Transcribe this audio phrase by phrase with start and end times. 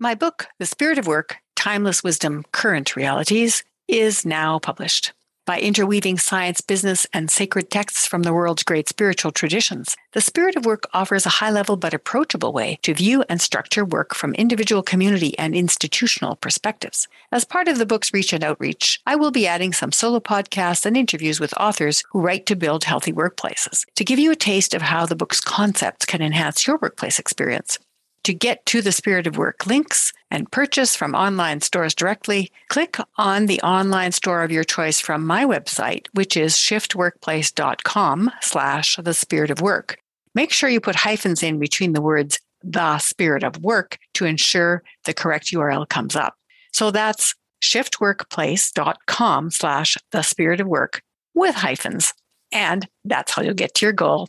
[0.00, 5.12] My book, The Spirit of Work Timeless Wisdom, Current Realities, is now published.
[5.44, 10.54] By interweaving science, business, and sacred texts from the world's great spiritual traditions, The Spirit
[10.54, 14.34] of Work offers a high level but approachable way to view and structure work from
[14.34, 17.08] individual, community, and institutional perspectives.
[17.32, 20.86] As part of the book's reach and outreach, I will be adding some solo podcasts
[20.86, 24.74] and interviews with authors who write to build healthy workplaces to give you a taste
[24.74, 27.80] of how the book's concepts can enhance your workplace experience.
[28.24, 32.98] To get to the Spirit of Work links and purchase from online stores directly, click
[33.16, 39.14] on the online store of your choice from my website, which is shiftworkplace.com slash the
[39.14, 39.98] spirit of work.
[40.34, 44.82] Make sure you put hyphens in between the words the spirit of work to ensure
[45.04, 46.34] the correct URL comes up.
[46.72, 51.02] So that's shiftworkplace.com slash the spirit of work
[51.34, 52.12] with hyphens.
[52.52, 54.28] And that's how you'll get to your goal.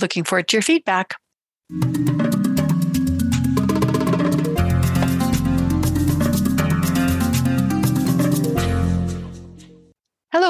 [0.00, 1.14] Looking forward to your feedback.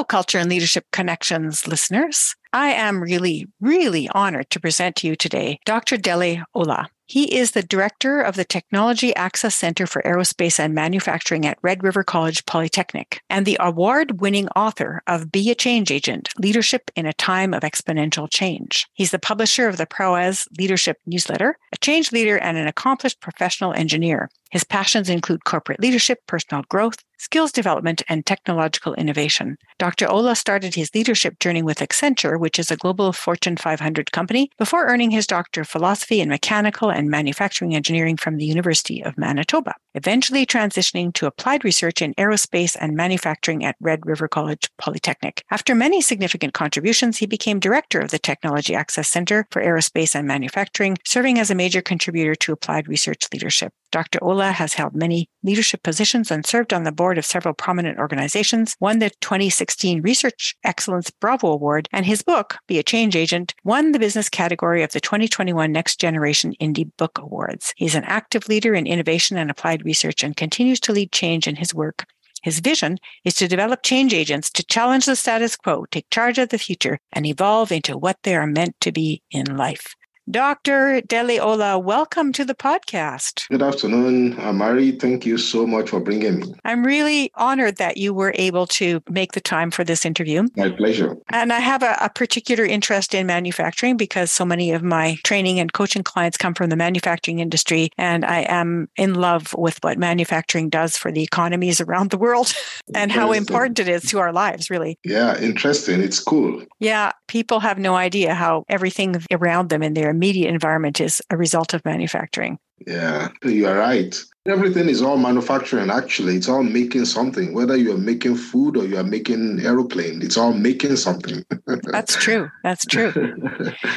[0.04, 2.34] Culture and Leadership Connections listeners.
[2.52, 5.96] I am really, really honored to present to you today Dr.
[5.96, 6.88] Dele Ola.
[7.10, 11.82] He is the director of the Technology Access Center for Aerospace and Manufacturing at Red
[11.82, 17.06] River College Polytechnic and the award winning author of Be a Change Agent Leadership in
[17.06, 18.86] a Time of Exponential Change.
[18.94, 23.72] He's the publisher of the Prowezz Leadership newsletter, a change leader, and an accomplished professional
[23.72, 24.30] engineer.
[24.52, 29.58] His passions include corporate leadership, personal growth, skills development, and technological innovation.
[29.78, 30.10] Dr.
[30.10, 34.86] Ola started his leadership journey with Accenture, which is a global Fortune 500 company, before
[34.86, 39.74] earning his Doctor of Philosophy in Mechanical and Manufacturing Engineering from the University of Manitoba,
[39.94, 45.44] eventually transitioning to applied research in aerospace and manufacturing at Red River College Polytechnic.
[45.50, 50.26] After many significant contributions, he became director of the Technology Access Center for Aerospace and
[50.26, 53.72] Manufacturing, serving as a major contributor to applied research leadership.
[53.90, 54.22] Dr.
[54.22, 58.76] Ola has held many leadership positions and served on the board of several prominent organizations,
[58.78, 63.92] won the 2016 Research Excellence Bravo Award, and his book, Be a Change Agent, won
[63.92, 67.74] the business category of the 2021 Next Generation Indie Book Awards.
[67.76, 71.56] He's an active leader in innovation and applied research and continues to lead change in
[71.56, 72.06] his work.
[72.42, 76.48] His vision is to develop change agents to challenge the status quo, take charge of
[76.48, 79.94] the future, and evolve into what they are meant to be in life.
[80.30, 81.00] Dr.
[81.00, 83.48] Dele Ola, welcome to the podcast.
[83.48, 84.92] Good afternoon, Amari.
[84.92, 86.54] Thank you so much for bringing me.
[86.64, 90.46] I'm really honored that you were able to make the time for this interview.
[90.56, 91.16] My pleasure.
[91.30, 95.58] And I have a, a, particular interest in manufacturing because so many of my training
[95.58, 97.90] and coaching clients come from the manufacturing industry.
[97.98, 102.54] And I am in love with what manufacturing does for the economies around the world
[102.94, 104.96] and how important it is to our lives, really.
[105.02, 106.00] Yeah, interesting.
[106.02, 106.62] It's cool.
[106.78, 111.36] Yeah, people have no idea how everything around them in their immediate environment is a
[111.36, 112.58] result of manufacturing.
[112.86, 114.14] Yeah, you are right.
[114.46, 116.36] Everything is all manufacturing, actually.
[116.36, 117.54] It's all making something.
[117.54, 121.42] Whether you're making food or you're making aeroplane, it's all making something.
[121.84, 122.50] That's true.
[122.62, 123.12] That's true.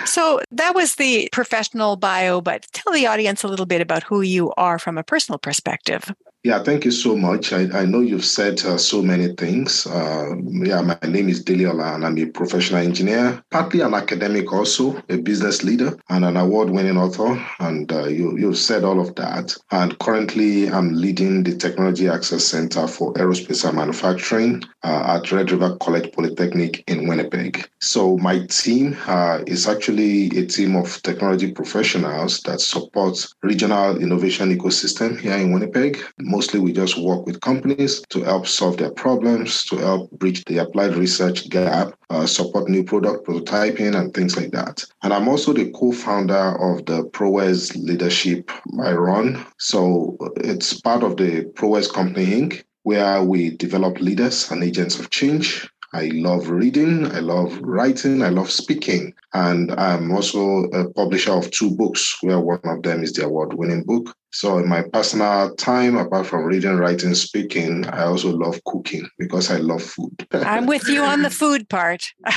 [0.06, 4.22] so that was the professional bio, but tell the audience a little bit about who
[4.22, 6.14] you are from a personal perspective.
[6.46, 7.54] Yeah, thank you so much.
[7.54, 9.88] I, I know you've said uh, so many things.
[9.88, 14.52] Uh, yeah, my name is Dele Ola, and I'm a professional engineer, partly an academic,
[14.52, 17.42] also a business leader, and an award-winning author.
[17.62, 19.56] And uh, you, you've said all of that.
[19.72, 25.50] And currently, I'm leading the Technology Access Center for Aerospace and Manufacturing uh, at Red
[25.50, 27.70] River College Polytechnic in Winnipeg.
[27.80, 34.54] So my team uh, is actually a team of technology professionals that supports regional innovation
[34.54, 39.66] ecosystem here in Winnipeg Mostly we just work with companies to help solve their problems,
[39.66, 44.52] to help bridge the applied research gap, uh, support new product prototyping and things like
[44.52, 44.84] that.
[45.04, 48.50] And I'm also the co-founder of the Prowezz Leadership
[48.82, 49.46] I run.
[49.60, 55.12] So it's part of the Prowezz Company Inc., where we develop leaders and agents of
[55.12, 59.14] change I love reading, I love writing, I love speaking.
[59.34, 63.54] And I'm also a publisher of two books, where one of them is the award
[63.54, 64.16] winning book.
[64.34, 69.52] So, in my personal time, apart from reading, writing, speaking, I also love cooking because
[69.52, 70.28] I love food.
[70.32, 72.04] I'm with you on the food part.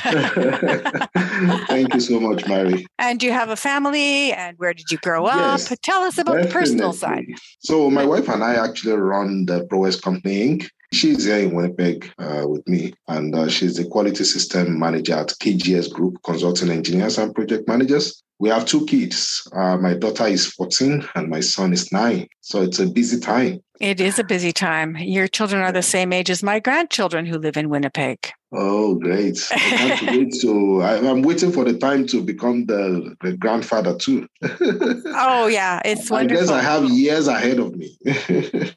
[1.69, 2.87] Thank you so much, Mary.
[2.99, 4.31] And do you have a family?
[4.33, 5.59] And where did you grow up?
[5.59, 6.49] Yes, Tell us about definitely.
[6.49, 7.25] the personal side.
[7.61, 10.69] So, my wife and I actually run the Prowezz Company Inc.
[10.93, 15.29] She's here in Winnipeg uh, with me, and uh, she's the quality system manager at
[15.29, 18.23] KGS Group, consulting engineers and project managers.
[18.39, 19.49] We have two kids.
[19.53, 22.29] Uh, my daughter is 14 and my son is nine.
[22.41, 23.63] So it's a busy time.
[23.81, 24.97] It is a busy time.
[24.97, 28.31] Your children are the same age as my grandchildren who live in Winnipeg.
[28.53, 29.39] Oh, great.
[29.51, 34.29] I wait to, I, am waiting for the time to become the, the grandfather too.
[34.61, 35.81] oh, yeah.
[35.85, 36.39] It's wonderful.
[36.39, 37.97] I guess I have years ahead of me.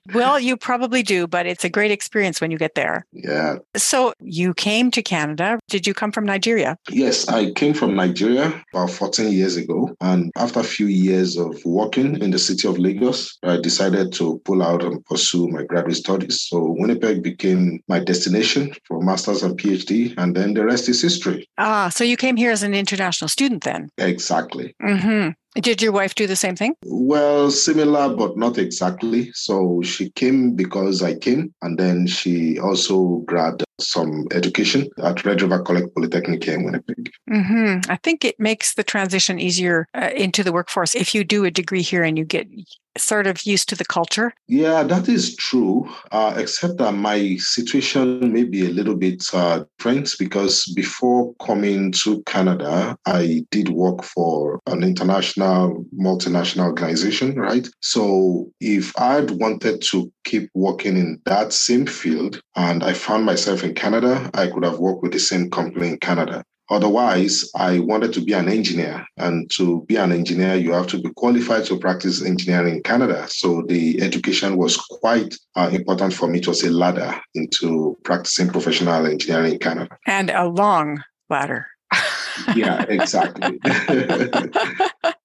[0.14, 3.06] well, you probably do, but it's a great experience when you get there.
[3.12, 3.58] Yeah.
[3.78, 5.60] So you came to Canada.
[5.70, 6.78] Did you come from Nigeria?
[6.90, 9.96] Yes, I came from Nigeria about 14 years ago.
[10.02, 14.42] And after a few years of working in the city of Lagos, I decided to
[14.46, 16.42] pull out and pursue my graduate studies.
[16.42, 21.48] So Winnipeg became my destination for master's and PhD, and then the rest is history.
[21.58, 23.90] Ah, so you came here as an international student then?
[23.98, 24.76] Exactly.
[24.82, 25.32] Mm-hmm.
[25.62, 26.76] Did your wife do the same thing?
[26.86, 29.32] Well, similar, but not exactly.
[29.34, 35.42] So she came because I came, and then she also grabbed some education at Red
[35.42, 37.12] River College Polytechnic here in Winnipeg.
[37.30, 37.92] Mm-hmm.
[37.92, 41.52] I think it makes the transition easier uh, into the workforce if you do a
[41.52, 42.48] degree here and you get
[42.98, 44.34] sort of used to the culture?
[44.48, 49.64] Yeah, that is true, uh, except that my situation may be a little bit uh,
[49.78, 57.68] different because before coming to Canada, I did work for an international multinational organization, right?
[57.82, 63.64] So if I'd wanted to keep working in that same field and I found myself
[63.64, 66.44] in Canada, I could have worked with the same company in Canada.
[66.70, 69.06] Otherwise, I wanted to be an engineer.
[69.18, 73.28] And to be an engineer, you have to be qualified to practice engineering in Canada.
[73.28, 76.40] So the education was quite uh, important for me.
[76.40, 79.98] It was a ladder into practicing professional engineering in Canada.
[80.06, 81.68] And a long ladder.
[82.56, 83.60] yeah, exactly.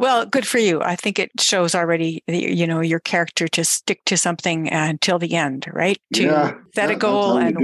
[0.00, 0.80] Well, good for you.
[0.80, 5.18] I think it shows already, you know, your character to stick to something uh, until
[5.18, 6.00] the end, right?
[6.14, 7.54] To yeah, set a goal and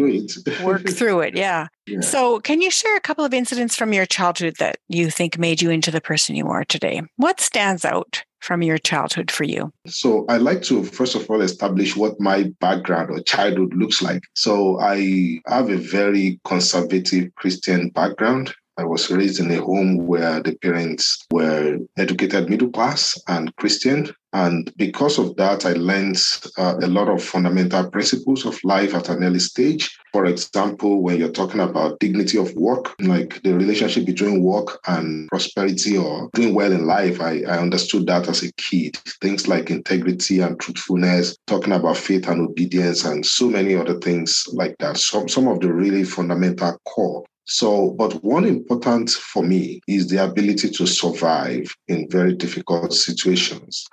[0.63, 1.35] work through it.
[1.35, 1.69] Yeah.
[1.87, 2.01] yeah.
[2.01, 5.63] So, can you share a couple of incidents from your childhood that you think made
[5.63, 7.01] you into the person you are today?
[7.17, 9.73] What stands out from your childhood for you?
[9.87, 14.25] So, I like to first of all establish what my background or childhood looks like.
[14.35, 18.55] So, I have a very conservative Christian background.
[18.79, 24.13] I was raised in a home where the parents were educated middle class and Christian.
[24.35, 26.21] And because of that, I learned
[26.59, 29.99] uh, a lot of fundamental principles of life at an early stage.
[30.13, 35.27] For example, when you're talking about dignity of work, like the relationship between work and
[35.29, 38.97] prosperity or doing well in life, I, I understood that as a kid.
[39.23, 44.47] Things like integrity and truthfulness, talking about faith and obedience, and so many other things
[44.53, 44.99] like that.
[44.99, 50.23] Some, some of the really fundamental core so, but one important for me is the
[50.23, 53.87] ability to survive in very difficult situations.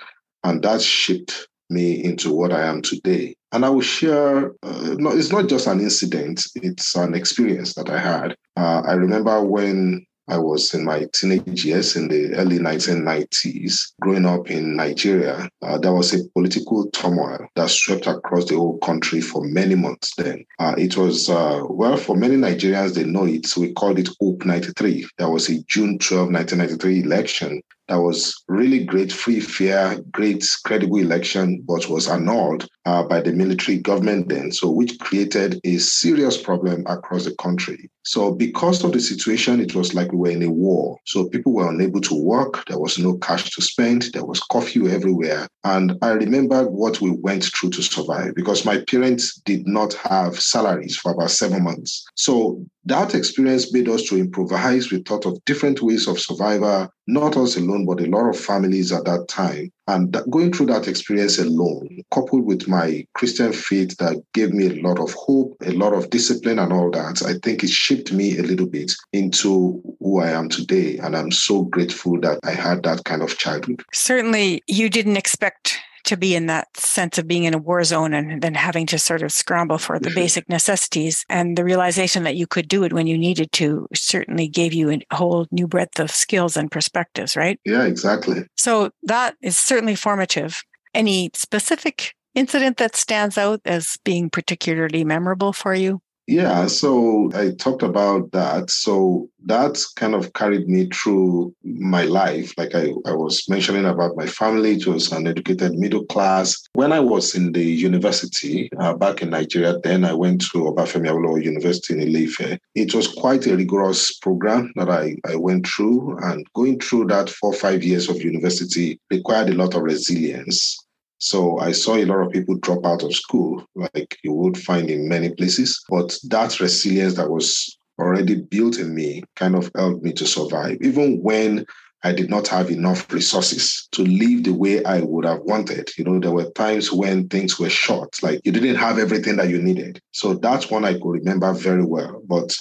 [0.44, 3.36] And that shaped me into what I am today.
[3.52, 7.90] And I will share, uh, no, it's not just an incident, it's an experience that
[7.90, 8.36] I had.
[8.58, 14.25] Uh, I remember when I was in my teenage years in the early 1990s, growing
[14.25, 15.50] up in Nigeria.
[15.62, 20.14] Uh, there was a political turmoil that swept across the whole country for many months
[20.16, 20.46] then.
[20.60, 23.48] Uh, it was, uh, well, for many Nigerians, they know it.
[23.48, 25.06] So we called it Hope 93.
[25.18, 30.98] There was a June 12, 1993 election that was really great, free, fair, great, credible
[30.98, 36.42] election, but was annulled uh, by the military government then, so which created a serious
[36.42, 37.90] problem across the country.
[38.04, 40.98] So because of the situation, it was like we were in a war.
[41.06, 42.66] So people were unable to work.
[42.68, 44.10] There was no cash to spend.
[44.14, 45.48] There was curfew everywhere.
[45.64, 50.40] And I remember what we went through to survive because my parents did not have
[50.40, 52.06] salaries for about seven months.
[52.16, 54.92] So that experience made us to improvise.
[54.92, 58.92] We thought of different ways of survival, not us alone, but a lot of families
[58.92, 59.72] at that time.
[59.88, 64.82] And going through that experience alone, coupled with my Christian faith that gave me a
[64.82, 68.38] lot of hope, a lot of discipline, and all that, I think it shaped me
[68.38, 70.98] a little bit into who I am today.
[70.98, 73.84] And I'm so grateful that I had that kind of childhood.
[73.94, 78.13] Certainly, you didn't expect to be in that sense of being in a war zone
[78.13, 80.19] and then having to sort of scramble for the mm-hmm.
[80.19, 84.48] basic necessities and the realization that you could do it when you needed to certainly
[84.48, 87.60] gave you a whole new breadth of skills and perspectives, right?
[87.65, 88.43] Yeah, exactly.
[88.55, 90.62] So that is certainly formative.
[90.93, 96.01] Any specific incident that stands out as being particularly memorable for you?
[96.25, 98.70] Yeah, so I talked about that.
[98.70, 102.53] So that kind of carried me through my life.
[102.58, 106.63] Like I, I was mentioning about my family, it was an educated middle class.
[106.74, 111.10] When I was in the university uh, back in Nigeria, then I went to Obafemi
[111.10, 112.58] Awolowo University in Ile-Ife.
[112.75, 116.18] It was quite a rigorous program that I, I went through.
[116.22, 120.83] And going through that four, five years of university required a lot of resilience
[121.24, 124.89] so I saw a lot of people drop out of school, like you would find
[124.89, 125.82] in many places.
[125.89, 130.80] But that resilience that was already built in me kind of helped me to survive.
[130.82, 131.65] Even when
[132.03, 135.89] I did not have enough resources to live the way I would have wanted.
[135.98, 139.48] You know, there were times when things were short, like you didn't have everything that
[139.48, 140.01] you needed.
[140.12, 142.22] So that's one I could remember very well.
[142.27, 142.53] But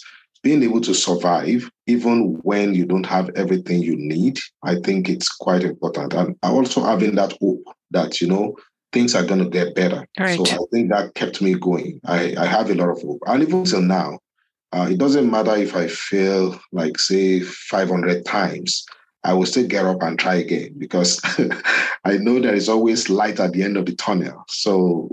[0.44, 5.28] being able to survive even when you don't have everything you need, I think it's
[5.28, 6.14] quite important.
[6.14, 8.56] And also having that hope that, you know,
[8.92, 10.06] things are going to get better.
[10.18, 10.36] Right.
[10.36, 12.00] So I think that kept me going.
[12.04, 13.20] I, I have a lot of hope.
[13.26, 14.18] And even till now,
[14.72, 18.84] uh, it doesn't matter if I fail, like, say, 500 times.
[19.24, 21.20] I will still get up and try again because
[22.04, 24.44] I know there is always light at the end of the tunnel.
[24.48, 25.08] So,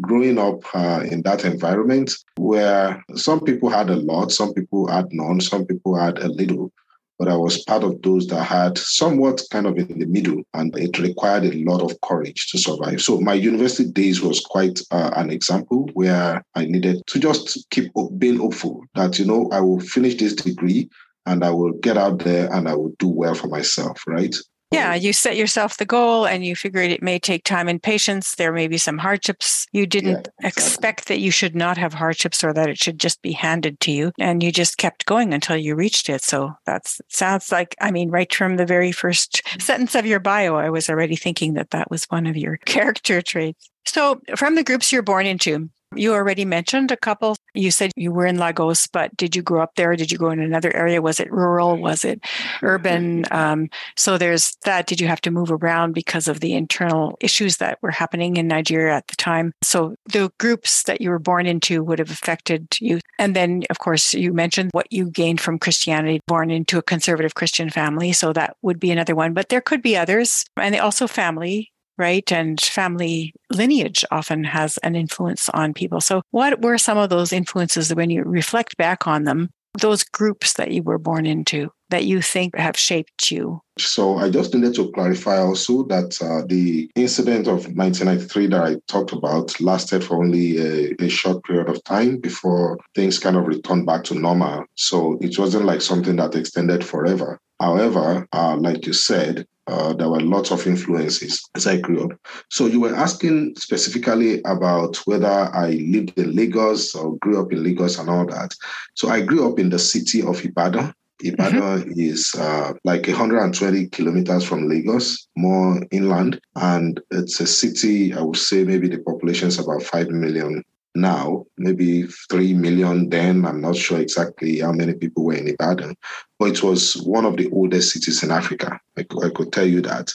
[0.00, 5.12] growing up uh, in that environment where some people had a lot, some people had
[5.12, 6.72] none, some people had a little,
[7.18, 10.74] but I was part of those that had somewhat kind of in the middle, and
[10.78, 13.02] it required a lot of courage to survive.
[13.02, 17.92] So, my university days was quite uh, an example where I needed to just keep
[18.16, 20.88] being hopeful that, you know, I will finish this degree
[21.26, 24.34] and I will get out there and I will do well for myself, right?
[24.72, 28.34] Yeah, you set yourself the goal and you figured it may take time and patience.
[28.36, 29.66] There may be some hardships.
[29.72, 30.48] You didn't yeah, exactly.
[30.48, 33.92] expect that you should not have hardships or that it should just be handed to
[33.92, 34.12] you.
[34.18, 36.22] And you just kept going until you reached it.
[36.22, 40.56] So that sounds like, I mean, right from the very first sentence of your bio,
[40.56, 43.68] I was already thinking that that was one of your character traits.
[43.84, 47.36] So, from the groups you're born into, you already mentioned a couple.
[47.54, 49.94] You said you were in Lagos, but did you grow up there?
[49.96, 51.02] Did you go in another area?
[51.02, 51.76] Was it rural?
[51.76, 52.24] Was it
[52.62, 53.24] urban?
[53.30, 54.86] Um, so there's that.
[54.86, 58.48] Did you have to move around because of the internal issues that were happening in
[58.48, 59.52] Nigeria at the time?
[59.62, 63.00] So the groups that you were born into would have affected you.
[63.18, 67.34] And then, of course, you mentioned what you gained from Christianity, born into a conservative
[67.34, 68.12] Christian family.
[68.12, 69.32] So that would be another one.
[69.34, 70.44] But there could be others.
[70.56, 71.71] And also family
[72.02, 72.30] right?
[72.32, 76.00] And family lineage often has an influence on people.
[76.00, 80.54] So, what were some of those influences when you reflect back on them, those groups
[80.54, 83.60] that you were born into that you think have shaped you?
[83.78, 88.76] So, I just needed to clarify also that uh, the incident of 1993 that I
[88.88, 93.46] talked about lasted for only a, a short period of time before things kind of
[93.46, 94.64] returned back to normal.
[94.74, 97.38] So, it wasn't like something that extended forever.
[97.60, 102.18] However, uh, like you said, uh, there were lots of influences as I grew up.
[102.50, 107.62] So you were asking specifically about whether I lived in Lagos or grew up in
[107.62, 108.54] Lagos and all that.
[108.94, 110.92] So I grew up in the city of Ibadan.
[111.24, 111.92] Ibadan mm-hmm.
[112.00, 118.12] is uh, like 120 kilometers from Lagos, more inland, and it's a city.
[118.12, 123.46] I would say maybe the population is about five million now, maybe 3 million then.
[123.46, 125.96] I'm not sure exactly how many people were in Ibadan,
[126.38, 128.78] but it was one of the oldest cities in Africa.
[128.96, 130.12] I could, I could tell you that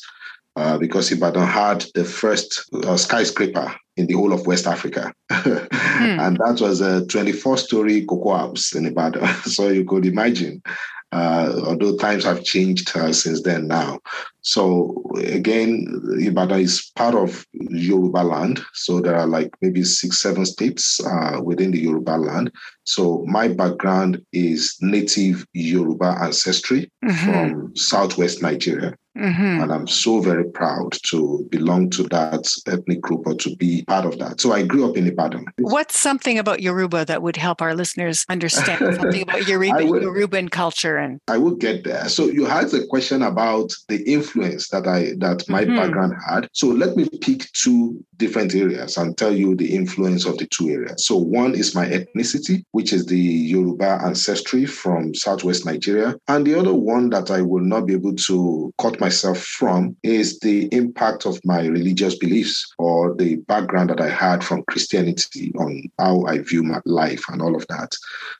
[0.55, 5.13] uh, because Ibadan had the first uh, skyscraper in the whole of West Africa.
[5.31, 5.57] hmm.
[6.19, 9.27] And that was a 24 story cocoa house in Ibadan.
[9.45, 10.61] so you could imagine
[11.11, 13.99] uh, although times have changed uh, since then now.
[14.41, 15.85] So again,
[16.21, 18.61] Ibadan is part of Yoruba land.
[18.73, 22.51] So there are like maybe six, seven states uh, within the Yoruba land.
[22.83, 27.31] So my background is native Yoruba ancestry mm-hmm.
[27.31, 28.95] from Southwest Nigeria.
[29.17, 29.61] Mm-hmm.
[29.61, 34.05] And I'm so very proud to belong to that ethnic group or to be part
[34.05, 34.39] of that.
[34.39, 35.45] So I grew up in Ibadan.
[35.59, 40.97] What's something about Yoruba that would help our listeners understand something about Yoruba, Yoruban culture?
[40.97, 42.07] And I will get there.
[42.09, 45.75] So you had a question about the influence that I that my mm-hmm.
[45.75, 46.49] background had.
[46.53, 50.69] So let me pick two different areas and tell you the influence of the two
[50.69, 51.05] areas.
[51.05, 56.57] So one is my ethnicity, which is the Yoruba ancestry from Southwest Nigeria, and the
[56.57, 60.67] other one that I will not be able to cut my myself from is the
[60.73, 66.25] impact of my religious beliefs or the background that I had from Christianity on how
[66.25, 67.91] I view my life and all of that.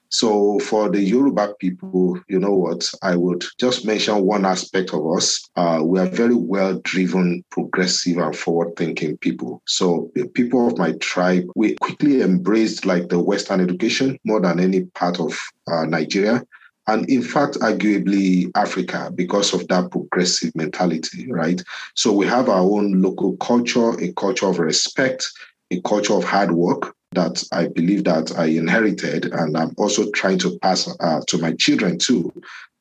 [0.09, 2.81] So for the Yoruba people, you know what?
[3.01, 5.27] I would just mention one aspect of us.
[5.55, 9.61] Uh, we are very well-driven, progressive, and forward-thinking people.
[9.67, 14.59] So the people of my tribe, we quickly embraced like the Western education more than
[14.59, 15.31] any part of
[15.71, 16.43] uh, Nigeria
[16.87, 21.61] and in fact, arguably Africa because of that progressive mentality, right?
[21.95, 25.27] So we have our own local culture, a culture of respect,
[25.71, 30.39] a culture of hard work that I believe that I inherited, and I'm also trying
[30.39, 32.31] to pass uh, to my children too,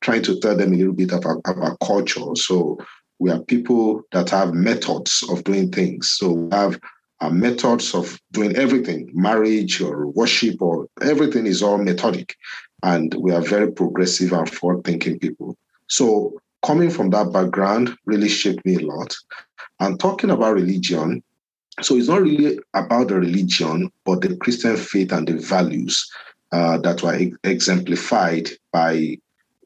[0.01, 2.35] trying to tell them a little bit about our culture.
[2.35, 2.77] So
[3.19, 6.09] we are people that have methods of doing things.
[6.09, 6.79] So we have
[7.21, 12.35] our methods of doing everything, marriage or worship or everything is all methodic
[12.83, 15.57] and we are very progressive and forward thinking people.
[15.87, 19.15] So, coming from that background really shaped me a lot.
[19.79, 21.23] And talking about religion,
[21.81, 26.09] so it's not really about the religion, but the Christian faith and the values
[26.51, 29.17] uh, that were exemplified by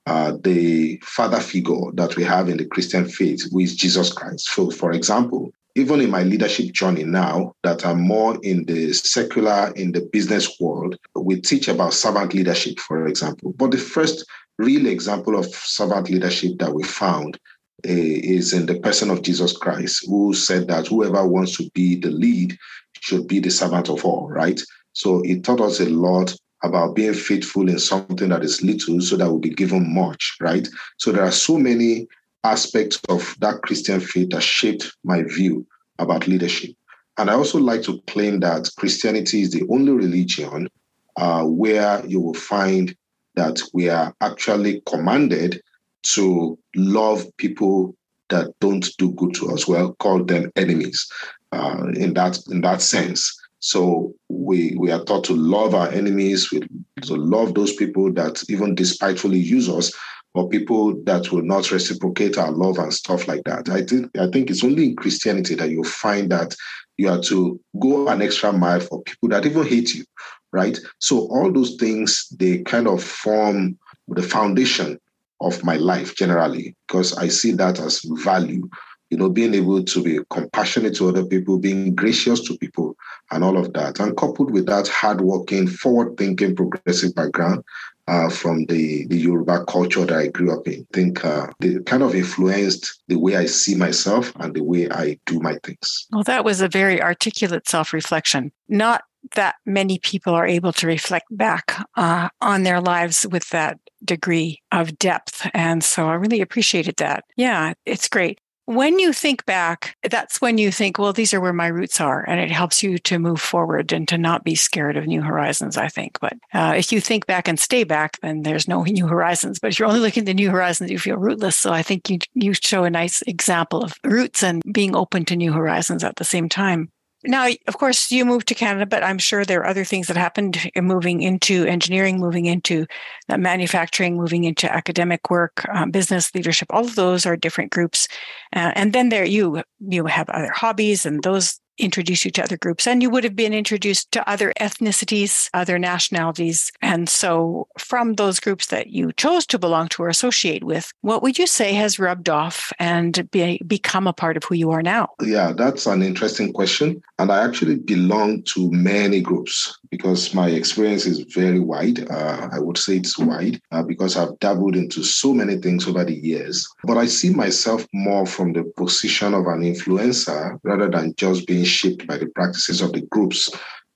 [0.06, 4.50] uh, the father figure that we have in the Christian faith, who is Jesus Christ.
[4.50, 9.72] So, for example, even in my leadership journey now, that I'm more in the secular,
[9.76, 13.54] in the business world, we teach about servant leadership, for example.
[13.58, 14.26] But the first
[14.58, 17.40] real example of servant leadership that we found
[17.88, 21.96] uh, is in the person of Jesus Christ, who said that whoever wants to be
[21.96, 22.58] the lead
[23.00, 24.62] should be the servant of all, right?
[24.94, 29.18] So it taught us a lot about being faithful in something that is little so
[29.18, 30.68] that we'll be given much, right?
[30.98, 32.08] So there are so many
[32.44, 35.66] aspects of that Christian faith that shaped my view
[36.00, 36.76] about leadership.
[37.18, 40.70] And I also like to claim that Christianity is the only religion
[41.18, 42.96] uh, where you will find
[43.36, 45.62] that we are actually commanded
[46.04, 47.96] to love people
[48.30, 49.68] that don't do good to us.
[49.68, 51.08] Well, call them enemies
[51.52, 53.38] uh, in that in that sense.
[53.60, 56.62] So we we are taught to love our enemies, we,
[57.04, 59.92] to love those people that even despitefully use us,
[60.34, 63.70] or people that will not reciprocate our love and stuff like that.
[63.70, 66.56] I think I think it's only in Christianity that you find that
[66.98, 70.06] you have to go an extra mile for people that even hate you,
[70.52, 70.78] right?
[71.00, 75.00] So all those things they kind of form the foundation
[75.42, 78.70] of my life generally because I see that as value
[79.12, 82.96] you know, being able to be compassionate to other people, being gracious to people,
[83.30, 84.00] and all of that.
[84.00, 87.62] And coupled with that hardworking, forward thinking, progressive background
[88.08, 91.80] uh, from the, the Yoruba culture that I grew up in, I think uh, they
[91.86, 96.08] kind of influenced the way I see myself and the way I do my things.
[96.12, 98.52] Well, that was a very articulate self reflection.
[98.68, 99.04] Not
[99.36, 104.62] that many people are able to reflect back uh, on their lives with that degree
[104.72, 105.48] of depth.
[105.54, 107.24] And so I really appreciated that.
[107.38, 108.40] Yeah, it's great
[108.76, 112.28] when you think back, that's when you think, well, these are where my roots are.
[112.28, 115.78] And it helps you to move forward and to not be scared of new horizons,
[115.78, 116.20] I think.
[116.20, 119.60] But uh, if you think back and stay back, then there's no new horizons.
[119.60, 121.56] But if you're only looking at new horizons, you feel rootless.
[121.56, 125.36] So I think you, you show a nice example of roots and being open to
[125.36, 126.90] new horizons at the same time.
[127.24, 130.18] Now, of course, you moved to Canada, but I'm sure there are other things that
[130.18, 132.88] happened in moving into engineering, moving into
[133.30, 136.68] uh, manufacturing, moving into academic work, um, business leadership.
[136.72, 138.08] All of those are different groups,
[138.56, 142.58] uh, and then there you you have other hobbies, and those introduce you to other
[142.58, 142.88] groups.
[142.88, 146.72] And you would have been introduced to other ethnicities, other nationalities.
[146.82, 151.22] And so, from those groups that you chose to belong to or associate with, what
[151.24, 154.84] would you say has rubbed off and be, become a part of who you are
[154.84, 155.10] now?
[155.22, 157.02] Yeah, that's an interesting question.
[157.20, 162.10] And I actually belong to many groups because my experience is very wide.
[162.10, 166.06] Uh, I would say it's wide uh, because I've dabbled into so many things over
[166.06, 166.68] the years.
[166.86, 171.66] But I see myself more from the position of an influencer rather than just being
[171.66, 173.50] shaped by the practices of the groups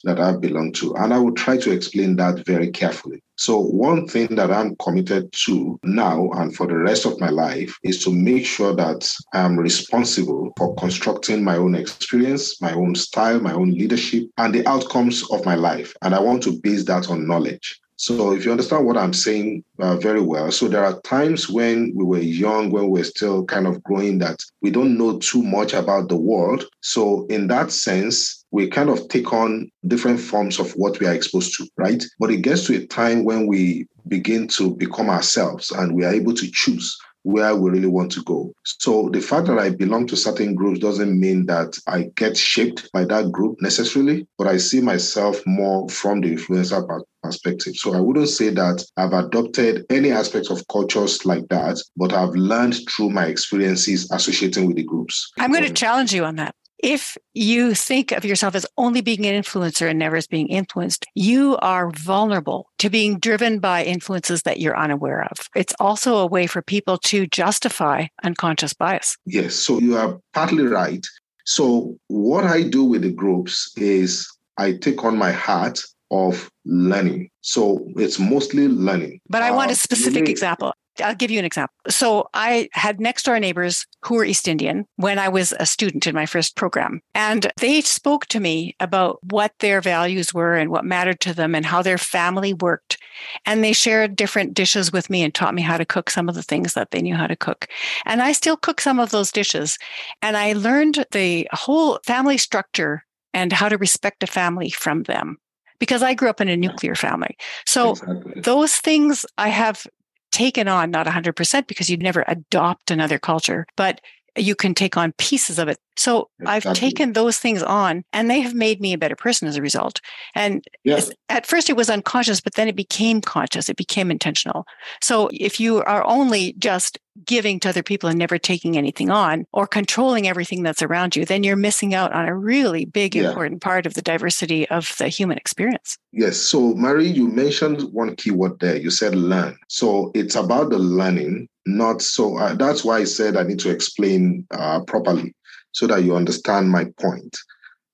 [0.03, 0.93] that I belong to.
[0.95, 3.23] And I will try to explain that very carefully.
[3.37, 7.77] So, one thing that I'm committed to now and for the rest of my life
[7.83, 13.41] is to make sure that I'm responsible for constructing my own experience, my own style,
[13.41, 15.93] my own leadership, and the outcomes of my life.
[16.01, 17.79] And I want to base that on knowledge.
[17.97, 21.93] So, if you understand what I'm saying uh, very well, so there are times when
[21.95, 25.41] we were young, when we we're still kind of growing, that we don't know too
[25.41, 26.65] much about the world.
[26.81, 31.13] So, in that sense, we kind of take on different forms of what we are
[31.13, 32.03] exposed to, right?
[32.19, 36.13] But it gets to a time when we begin to become ourselves and we are
[36.13, 38.53] able to choose where we really want to go.
[38.63, 42.87] So the fact that I belong to certain groups doesn't mean that I get shaped
[42.93, 46.85] by that group necessarily, but I see myself more from the influencer
[47.23, 47.75] perspective.
[47.77, 52.35] So I wouldn't say that I've adopted any aspects of cultures like that, but I've
[52.35, 55.31] learned through my experiences associating with the groups.
[55.39, 59.25] I'm going to challenge you on that if you think of yourself as only being
[59.25, 64.43] an influencer and never as being influenced, you are vulnerable to being driven by influences
[64.43, 65.49] that you're unaware of.
[65.55, 69.17] It's also a way for people to justify unconscious bias.
[69.25, 71.05] Yes, so you are partly right.
[71.45, 77.29] So, what I do with the groups is I take on my hat of learning.
[77.41, 79.21] So, it's mostly learning.
[79.29, 80.73] But I want a uh, specific uh, example.
[81.03, 81.73] I'll give you an example.
[81.89, 86.07] So I had next door neighbors who were East Indian when I was a student
[86.07, 87.01] in my first program.
[87.13, 91.55] And they spoke to me about what their values were and what mattered to them
[91.55, 92.97] and how their family worked.
[93.45, 96.35] And they shared different dishes with me and taught me how to cook some of
[96.35, 97.67] the things that they knew how to cook.
[98.05, 99.77] And I still cook some of those dishes.
[100.21, 105.37] And I learned the whole family structure and how to respect a family from them
[105.79, 107.37] because I grew up in a nuclear family.
[107.65, 108.41] So exactly.
[108.41, 109.85] those things I have
[110.31, 114.01] taken on, not 100% because you'd never adopt another culture, but
[114.35, 115.77] you can take on pieces of it.
[115.97, 116.69] So exactly.
[116.69, 119.61] I've taken those things on and they have made me a better person as a
[119.61, 120.01] result.
[120.33, 121.09] And yes.
[121.29, 123.69] at first it was unconscious, but then it became conscious.
[123.69, 124.65] It became intentional.
[125.01, 129.45] So if you are only just giving to other people and never taking anything on
[129.53, 133.29] or controlling everything that's around you, then you're missing out on a really big, yeah.
[133.29, 135.97] important part of the diversity of the human experience.
[136.11, 136.37] Yes.
[136.37, 138.75] So, Marie, you mentioned one key word there.
[138.75, 139.57] You said learn.
[139.69, 142.37] So it's about the learning, not so.
[142.37, 145.33] Uh, that's why I said I need to explain uh, properly
[145.71, 147.37] so that you understand my point.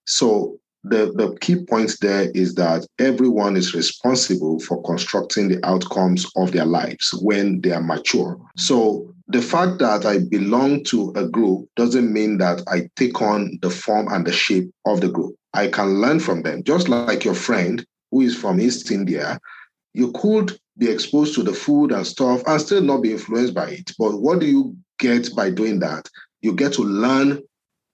[0.05, 6.25] So the, the key point there is that everyone is responsible for constructing the outcomes
[6.35, 8.39] of their lives when they are mature.
[8.57, 13.59] So the fact that I belong to a group doesn't mean that I take on
[13.61, 15.35] the form and the shape of the group.
[15.53, 19.39] I can learn from them, just like your friend who is from East India.
[19.93, 23.69] You could be exposed to the food and stuff and still not be influenced by
[23.69, 23.91] it.
[23.99, 26.09] But what do you get by doing that?
[26.41, 27.41] You get to learn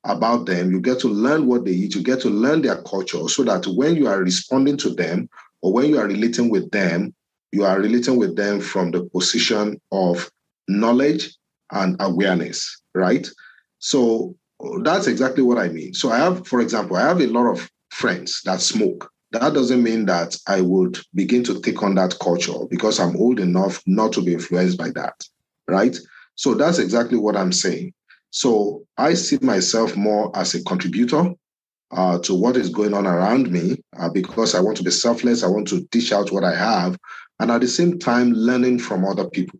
[0.05, 0.71] about them.
[0.71, 1.95] You get to learn what they eat.
[1.95, 5.29] You get to learn their culture so that when you are responding to them
[5.61, 7.13] or when you are relating with them,
[7.51, 10.29] you are relating with them from the position of
[10.67, 11.35] knowledge
[11.71, 13.27] and awareness, right?
[13.79, 14.35] So
[14.83, 15.93] that's exactly what I mean.
[15.93, 19.09] So I have, for example, I have a lot of friends that smoke.
[19.31, 23.39] That doesn't mean that I would begin to take on that culture because I'm old
[23.39, 25.15] enough not to be influenced by that,
[25.67, 25.97] right?
[26.35, 27.93] So that's exactly what I'm saying.
[28.29, 31.33] So I see myself more as a contributor
[31.91, 35.43] uh, to what is going on around me uh, because I want to be selfless.
[35.43, 36.97] I want to dish out what I have,
[37.39, 39.59] and at the same time, learning from other people.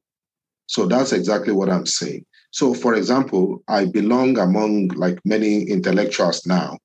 [0.67, 2.25] So that's exactly what I'm saying.
[2.51, 6.77] So, for example, I belong among like many intellectuals now.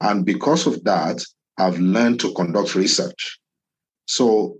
[0.00, 1.24] And because of that,
[1.58, 3.38] I've learned to conduct research.
[4.06, 4.58] So,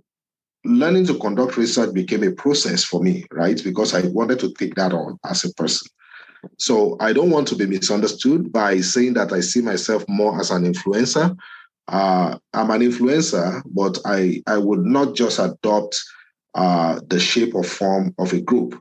[0.63, 3.61] learning to conduct research became a process for me, right?
[3.63, 5.87] Because I wanted to take that on as a person.
[6.57, 10.51] So I don't want to be misunderstood by saying that I see myself more as
[10.51, 11.35] an influencer.
[11.87, 16.01] Uh, I'm an influencer, but I, I would not just adopt
[16.55, 18.79] uh, the shape or form of a group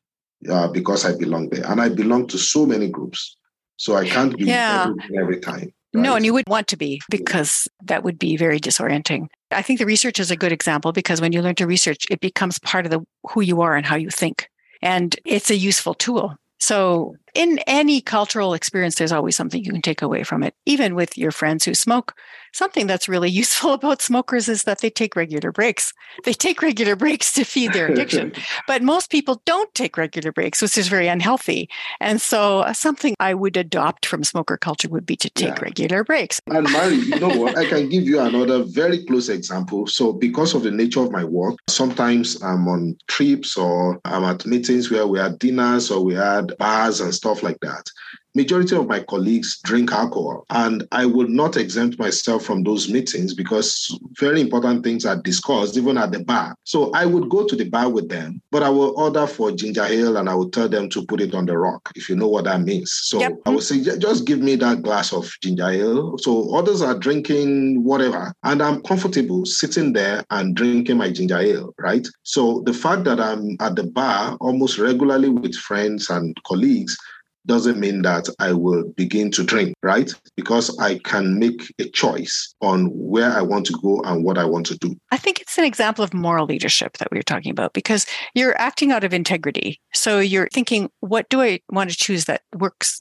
[0.48, 1.66] uh, because I belong there.
[1.66, 3.36] And I belong to so many groups.
[3.76, 4.90] So I can't be yeah.
[5.18, 5.72] every time.
[5.94, 6.02] Right?
[6.02, 9.28] No, and you wouldn't want to be because that would be very disorienting.
[9.50, 12.20] I think the research is a good example because when you learn to research, it
[12.20, 14.48] becomes part of the who you are and how you think.
[14.82, 19.82] And it's a useful tool so, in any cultural experience, there's always something you can
[19.82, 20.54] take away from it.
[20.66, 22.14] Even with your friends who smoke,
[22.52, 25.92] something that's really useful about smokers is that they take regular breaks.
[26.24, 28.32] They take regular breaks to feed their addiction.
[28.68, 31.68] but most people don't take regular breaks, which is very unhealthy.
[32.00, 35.60] And so, uh, something I would adopt from smoker culture would be to take yeah.
[35.60, 36.40] regular breaks.
[36.46, 37.58] And Mary, you know what?
[37.58, 39.86] I can give you another very close example.
[39.88, 44.46] So, because of the nature of my work, sometimes I'm on trips or I'm at
[44.46, 47.90] meetings where we had dinners or we had bars and stuff like that.
[48.36, 53.32] Majority of my colleagues drink alcohol and i will not exempt myself from those meetings
[53.32, 56.56] because very important things are discussed even at the bar.
[56.64, 59.84] So i would go to the bar with them but i will order for ginger
[59.84, 62.26] ale and i will tell them to put it on the rock if you know
[62.26, 62.92] what that means.
[62.92, 63.34] So yep.
[63.46, 66.18] i would say just give me that glass of ginger ale.
[66.18, 71.72] So others are drinking whatever and i'm comfortable sitting there and drinking my ginger ale
[71.78, 72.06] right?
[72.24, 76.98] So the fact that i'm at the bar almost regularly with friends and colleagues
[77.46, 80.10] doesn't mean that I will begin to drink, right?
[80.36, 84.44] Because I can make a choice on where I want to go and what I
[84.44, 84.96] want to do.
[85.10, 88.58] I think it's an example of moral leadership that we were talking about because you're
[88.60, 89.80] acting out of integrity.
[89.92, 93.00] So you're thinking, what do I want to choose that works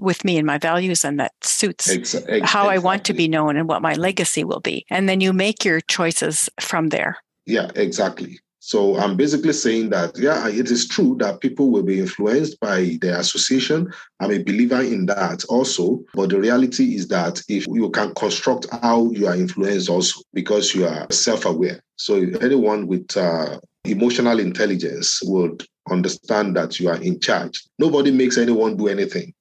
[0.00, 3.68] with me and my values and that suits how I want to be known and
[3.68, 4.84] what my legacy will be.
[4.90, 7.18] And then you make your choices from there.
[7.46, 8.40] Yeah, exactly.
[8.66, 12.96] So I'm basically saying that, yeah, it is true that people will be influenced by
[13.02, 13.92] their association.
[14.20, 16.02] I'm a believer in that also.
[16.14, 20.74] But the reality is that if you can construct how you are influenced also because
[20.74, 21.78] you are self aware.
[21.96, 27.62] So anyone with uh, emotional intelligence would understand that you are in charge.
[27.78, 29.34] Nobody makes anyone do anything.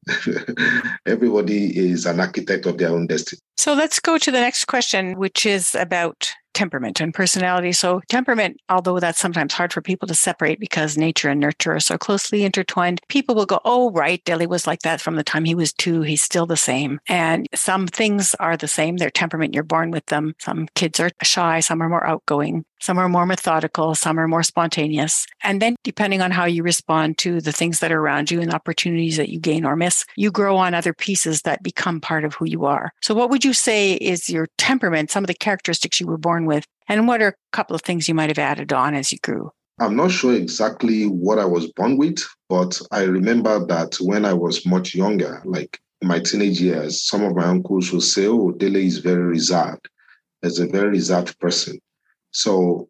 [1.06, 3.40] Everybody is an architect of their own destiny.
[3.56, 7.72] So let's go to the next question, which is about temperament and personality.
[7.72, 11.80] So, temperament, although that's sometimes hard for people to separate because nature and nurture are
[11.80, 15.46] so closely intertwined, people will go, Oh, right, Dele was like that from the time
[15.46, 16.02] he was two.
[16.02, 17.00] He's still the same.
[17.08, 18.98] And some things are the same.
[18.98, 20.36] Their temperament, you're born with them.
[20.40, 24.44] Some kids are shy, some are more outgoing, some are more methodical, some are more
[24.44, 25.26] spontaneous.
[25.42, 28.54] And then, depending on how you respond to the things that are around you and
[28.54, 32.34] opportunities that you gain or miss, you grow on other pieces that become part of
[32.34, 32.92] who you are.
[33.02, 36.46] So, what would you say is your temperament, some of the characteristics you were born
[36.46, 36.66] with?
[36.90, 39.52] And what are a couple of things you might have added on as you grew?
[39.80, 42.20] I'm not sure exactly what I was born with,
[42.50, 47.34] but I remember that when I was much younger, like my teenage years, some of
[47.34, 49.88] my uncles would say, Oh, Dele is very reserved.
[50.44, 51.80] As a very reserved person.
[52.34, 52.90] So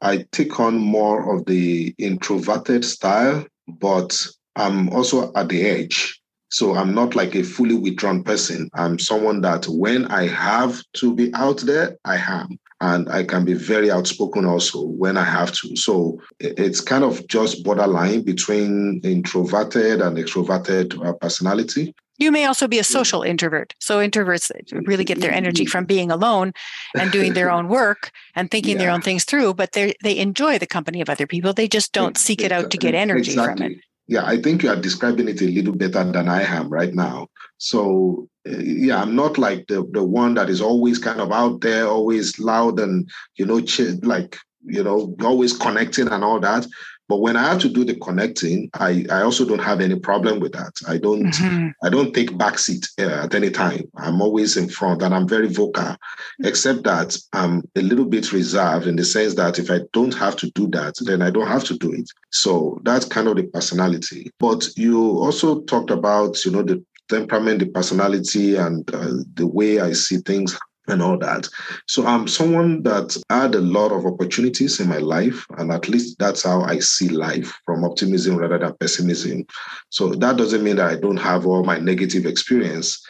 [0.00, 4.16] I take on more of the introverted style, but
[4.56, 6.20] I'm also at the edge.
[6.50, 8.70] So I'm not like a fully withdrawn person.
[8.74, 12.58] I'm someone that when I have to be out there, I am.
[12.80, 15.76] And I can be very outspoken also when I have to.
[15.76, 21.92] So it's kind of just borderline between introverted and extroverted uh, personality.
[22.18, 23.74] You may also be a social introvert.
[23.78, 24.50] So introverts
[24.86, 26.52] really get their energy from being alone
[26.96, 28.78] and doing their own work and thinking yeah.
[28.78, 31.52] their own things through, but they they enjoy the company of other people.
[31.52, 33.64] They just don't seek it out to get energy exactly.
[33.64, 33.78] from it.
[34.08, 37.28] Yeah, I think you are describing it a little better than I am right now.
[37.58, 41.60] So uh, yeah, I'm not like the the one that is always kind of out
[41.60, 46.66] there, always loud and you know, ch- like you know, always connecting and all that.
[47.08, 50.40] But when I have to do the connecting, I, I also don't have any problem
[50.40, 50.72] with that.
[50.86, 51.68] I don't mm-hmm.
[51.82, 53.90] I don't take backseat uh, at any time.
[53.96, 55.96] I'm always in front and I'm very vocal,
[56.44, 60.36] except that I'm a little bit reserved in the sense that if I don't have
[60.36, 62.10] to do that, then I don't have to do it.
[62.30, 64.30] So that's kind of the personality.
[64.38, 69.80] But you also talked about, you know, the temperament, the personality, and uh, the way
[69.80, 71.48] I see things and all that.
[71.86, 76.18] So I'm someone that had a lot of opportunities in my life, and at least
[76.18, 79.46] that's how I see life from optimism rather than pessimism.
[79.90, 83.00] So that doesn't mean that I don't have all my negative experience,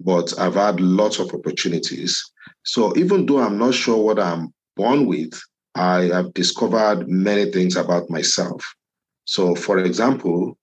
[0.00, 2.22] but I've had lots of opportunities.
[2.64, 5.40] So even though I'm not sure what I'm born with,
[5.74, 8.64] I have discovered many things about myself.
[9.24, 10.56] So, for example,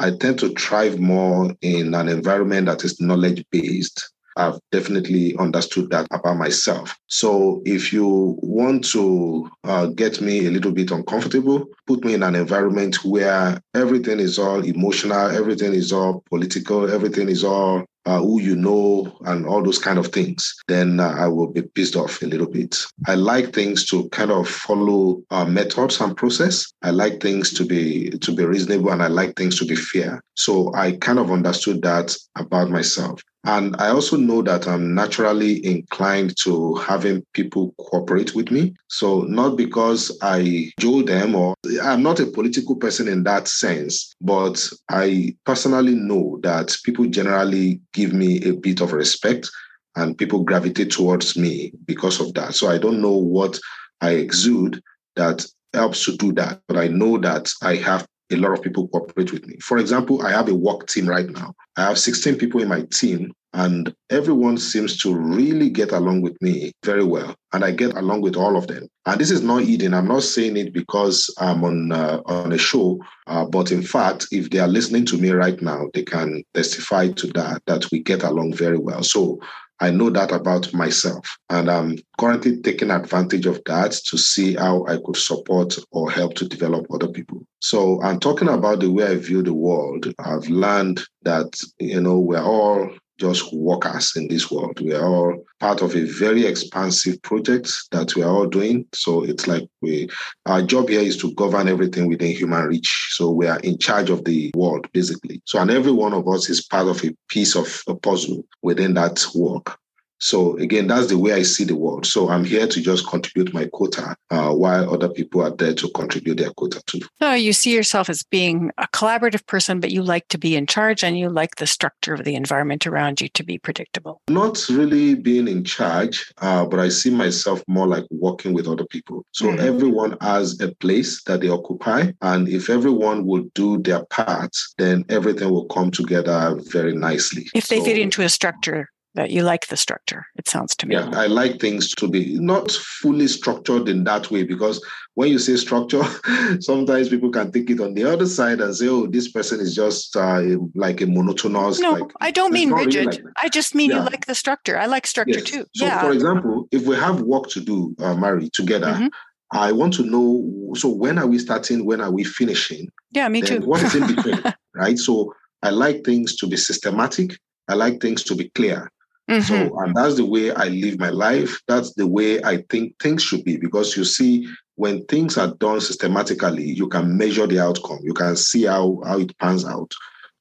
[0.00, 5.90] I tend to thrive more in an environment that is knowledge based I've definitely understood
[5.90, 6.96] that about myself.
[7.08, 12.22] So if you want to uh, get me a little bit uncomfortable, put me in
[12.22, 18.18] an environment where everything is all emotional, everything is all political, everything is all uh,
[18.20, 21.96] who you know and all those kind of things, then uh, I will be pissed
[21.96, 22.76] off a little bit.
[23.06, 26.72] I like things to kind of follow uh, methods and process.
[26.82, 30.22] I like things to be to be reasonable, and I like things to be fair.
[30.34, 33.22] So I kind of understood that about myself.
[33.44, 38.74] And I also know that I'm naturally inclined to having people cooperate with me.
[38.88, 44.14] So, not because I joe them or I'm not a political person in that sense,
[44.20, 49.50] but I personally know that people generally give me a bit of respect
[49.96, 52.54] and people gravitate towards me because of that.
[52.54, 53.58] So, I don't know what
[54.00, 54.80] I exude
[55.16, 58.88] that helps to do that, but I know that I have a lot of people
[58.88, 59.56] cooperate with me.
[59.60, 61.54] For example, I have a work team right now.
[61.76, 66.40] I have 16 people in my team, and everyone seems to really get along with
[66.40, 67.34] me very well.
[67.52, 68.86] And I get along with all of them.
[69.06, 69.92] And this is not eating.
[69.92, 74.28] I'm not saying it because I'm on uh, on a show, uh, but in fact,
[74.30, 78.02] if they are listening to me right now, they can testify to that that we
[78.02, 79.02] get along very well.
[79.02, 79.40] So
[79.80, 81.26] I know that about myself.
[81.48, 86.34] And I'm currently taking advantage of that to see how I could support or help
[86.34, 87.42] to develop other people.
[87.60, 90.12] So I'm talking about the way I view the world.
[90.18, 94.80] I've learned that, you know, we're all just workers in this world.
[94.80, 98.86] We are all part of a very expansive project that we are all doing.
[98.94, 100.08] So it's like we
[100.46, 103.08] our job here is to govern everything within human reach.
[103.10, 105.42] So we are in charge of the world basically.
[105.44, 108.94] So and every one of us is part of a piece of a puzzle within
[108.94, 109.78] that work.
[110.20, 112.06] So again, that's the way I see the world.
[112.06, 115.88] So I'm here to just contribute my quota uh, while other people are there to
[115.90, 117.00] contribute their quota too.
[117.20, 120.66] So you see yourself as being a collaborative person, but you like to be in
[120.66, 124.20] charge and you like the structure of the environment around you to be predictable.
[124.28, 128.84] Not really being in charge, uh, but I see myself more like working with other
[128.84, 129.24] people.
[129.32, 129.60] So mm-hmm.
[129.60, 132.12] everyone has a place that they occupy.
[132.20, 137.48] And if everyone will do their part, then everything will come together very nicely.
[137.54, 140.86] If they so, fit into a structure that you like the structure it sounds to
[140.86, 145.30] me yeah i like things to be not fully structured in that way because when
[145.30, 146.02] you say structure
[146.60, 149.74] sometimes people can think it on the other side and say oh this person is
[149.74, 150.40] just uh,
[150.74, 153.98] like a monotonous no like, i don't mean rigid really like i just mean yeah.
[153.98, 155.50] you like the structure i like structure yes.
[155.50, 156.00] too so yeah.
[156.00, 159.08] for example if we have work to do uh, mary together mm-hmm.
[159.52, 160.72] I want to know.
[160.76, 161.84] So when are we starting?
[161.84, 162.88] When are we finishing?
[163.10, 163.60] Yeah, me too.
[163.60, 164.40] what is in between,
[164.74, 164.98] right?
[164.98, 167.36] So I like things to be systematic.
[167.68, 168.90] I like things to be clear.
[169.30, 169.68] Mm-hmm.
[169.68, 171.60] So, and that's the way I live my life.
[171.68, 173.56] That's the way I think things should be.
[173.56, 178.00] Because you see, when things are done systematically, you can measure the outcome.
[178.02, 179.92] You can see how, how it pans out,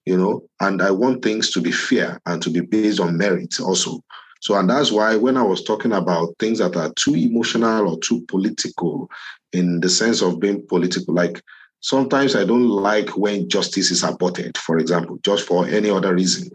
[0.05, 0.43] you know.
[0.59, 4.03] And I want things to be fair and to be based on merit also.
[4.41, 7.99] So, and that's why when I was talking about things that are too emotional or
[7.99, 9.09] too political,
[9.53, 11.13] in the sense of being political.
[11.13, 11.41] Like
[11.81, 16.49] sometimes I don't like when justice is aborted, for example, just for any other reason.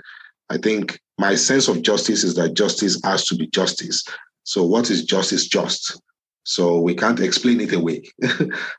[0.50, 4.04] I think my sense of justice is that justice has to be justice.
[4.44, 6.00] So what is justice just?
[6.44, 8.02] So we can't explain it away.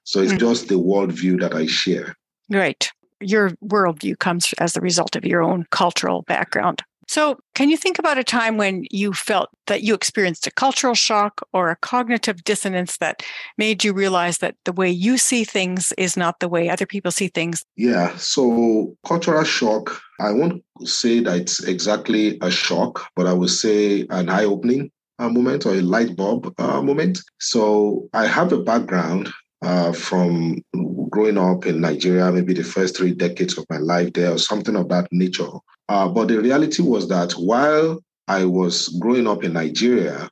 [0.04, 0.38] so it's mm-hmm.
[0.38, 2.16] just the worldview that I share.
[2.50, 2.90] Right.
[3.20, 6.84] Your worldview comes as the result of your own cultural background.
[7.08, 10.96] So, can you think about a time when you felt that you experienced a cultural
[10.96, 13.22] shock or a cognitive dissonance that
[13.58, 17.12] made you realize that the way you see things is not the way other people
[17.12, 17.64] see things?
[17.76, 18.16] Yeah.
[18.18, 24.06] So, cultural shock, I won't say that it's exactly a shock, but I would say
[24.10, 27.20] an eye opening uh, moment or a light bulb uh, moment.
[27.40, 30.62] So, I have a background uh, from
[31.10, 34.76] growing up in Nigeria, maybe the first three decades of my life there, or something
[34.76, 35.50] of that nature.
[35.90, 40.30] Uh, but the reality was that while I was growing up in Nigeria,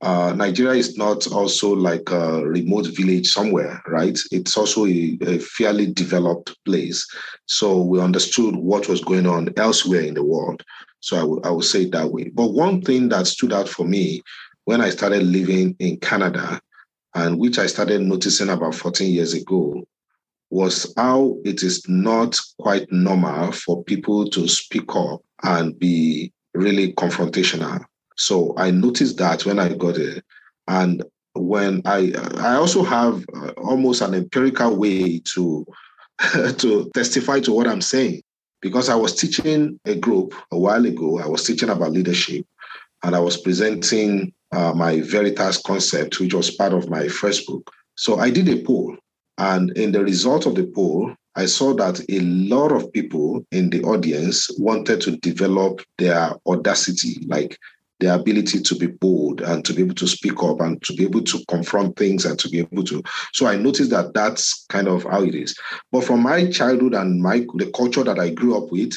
[0.00, 4.18] uh, Nigeria is not also like a remote village somewhere, right?
[4.30, 7.06] It's also a, a fairly developed place.
[7.46, 10.62] So we understood what was going on elsewhere in the world.
[11.00, 12.30] So I, w- I would say it that way.
[12.30, 14.22] But one thing that stood out for me
[14.64, 16.60] when I started living in Canada,
[17.14, 19.86] and which I started noticing about 14 years ago,
[20.50, 26.92] was how it is not quite normal for people to speak up and be really
[26.94, 27.84] confrontational.
[28.16, 30.24] So I noticed that when I got it.
[30.68, 31.02] And
[31.34, 35.66] when I I also have uh, almost an empirical way to
[36.58, 38.22] to testify to what I'm saying
[38.62, 41.20] because I was teaching a group a while ago.
[41.20, 42.46] I was teaching about leadership,
[43.04, 47.70] and I was presenting uh, my Veritas concept, which was part of my first book.
[47.96, 48.96] So I did a poll,
[49.38, 53.68] and in the result of the poll, I saw that a lot of people in
[53.68, 57.58] the audience wanted to develop their audacity, like
[58.00, 61.04] their ability to be bold and to be able to speak up and to be
[61.04, 63.02] able to confront things and to be able to.
[63.32, 65.56] So I noticed that that's kind of how it is.
[65.92, 68.92] But from my childhood and my the culture that I grew up with,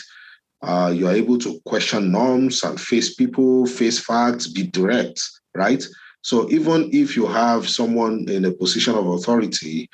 [0.62, 5.22] uh, you are able to question norms and face people, face facts, be direct,
[5.56, 5.84] right?
[6.22, 9.90] So even if you have someone in a position of authority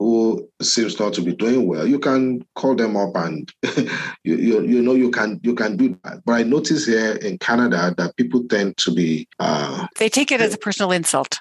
[0.00, 3.52] who seems not to be doing well, you can call them up and
[4.24, 6.22] you, you, you know you can you can do that.
[6.24, 10.40] But I notice here in Canada that people tend to be uh, they take it
[10.40, 11.38] as a personal insult.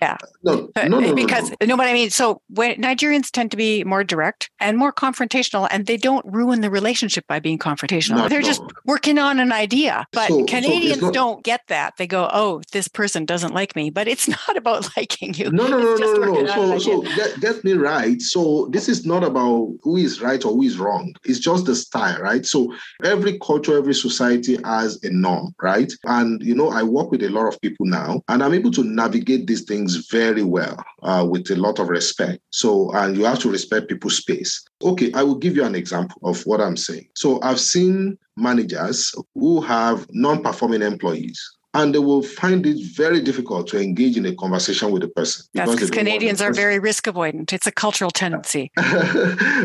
[0.00, 1.66] Yeah, no, no, no because no, no.
[1.66, 2.08] no, what I mean.
[2.08, 6.62] So when Nigerians tend to be more direct and more confrontational, and they don't ruin
[6.62, 8.16] the relationship by being confrontational.
[8.16, 10.06] Not, They're just working on an idea.
[10.12, 11.98] But so, Canadians so don't get that.
[11.98, 15.50] They go, "Oh, this person doesn't like me," but it's not about liking you.
[15.50, 16.78] No, no, no, no, no, no.
[16.78, 18.20] So, so get, get me right.
[18.22, 21.14] So this is not about who is right or who is wrong.
[21.24, 22.46] It's just the style, right?
[22.46, 25.92] So every culture, every society has a norm, right?
[26.04, 28.84] And you know, I work with a lot of people now, and I'm able to
[28.84, 32.40] navigate these things very well uh, with a lot of respect.
[32.50, 34.64] So, and you have to respect people's space.
[34.82, 37.08] Okay, I will give you an example of what I'm saying.
[37.14, 41.40] So I've seen managers who have non-performing employees
[41.74, 45.46] and they will find it very difficult to engage in a conversation with the person.
[45.54, 47.52] That's because Canadians are very risk avoidant.
[47.52, 48.70] It's a cultural tendency.